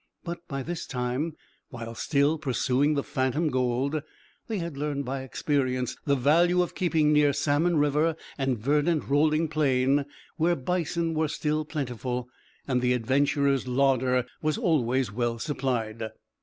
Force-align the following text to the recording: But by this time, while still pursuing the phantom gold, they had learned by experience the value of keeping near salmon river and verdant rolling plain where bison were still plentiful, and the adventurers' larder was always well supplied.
But 0.23 0.47
by 0.47 0.63
this 0.63 0.87
time, 0.87 1.33
while 1.69 1.93
still 1.93 2.39
pursuing 2.39 2.95
the 2.95 3.03
phantom 3.03 3.51
gold, 3.51 4.01
they 4.47 4.57
had 4.57 4.75
learned 4.75 5.05
by 5.05 5.21
experience 5.21 5.95
the 6.05 6.15
value 6.15 6.63
of 6.63 6.73
keeping 6.73 7.13
near 7.13 7.33
salmon 7.33 7.77
river 7.77 8.15
and 8.35 8.57
verdant 8.57 9.07
rolling 9.09 9.47
plain 9.47 10.05
where 10.37 10.55
bison 10.55 11.13
were 11.13 11.27
still 11.27 11.65
plentiful, 11.65 12.27
and 12.67 12.81
the 12.81 12.93
adventurers' 12.93 13.67
larder 13.67 14.25
was 14.41 14.57
always 14.57 15.11
well 15.11 15.37
supplied. 15.37 16.01